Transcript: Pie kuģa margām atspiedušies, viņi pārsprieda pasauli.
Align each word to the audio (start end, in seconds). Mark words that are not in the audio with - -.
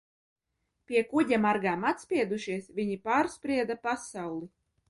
Pie 0.91 1.03
kuģa 1.11 1.39
margām 1.43 1.85
atspiedušies, 1.91 2.73
viņi 2.81 2.99
pārsprieda 3.07 3.81
pasauli. 3.89 4.53